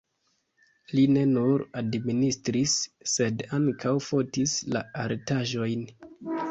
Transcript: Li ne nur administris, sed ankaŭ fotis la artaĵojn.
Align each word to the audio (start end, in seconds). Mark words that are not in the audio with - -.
Li 0.99 1.03
ne 1.17 1.25
nur 1.33 1.63
administris, 1.81 2.73
sed 3.13 3.47
ankaŭ 3.61 3.95
fotis 4.09 4.59
la 4.77 4.87
artaĵojn. 5.09 5.91